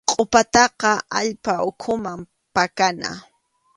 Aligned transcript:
Qʼupataqa 0.11 0.91
allpa 1.19 1.53
ukhuman 1.69 2.19
pakana. 2.55 3.09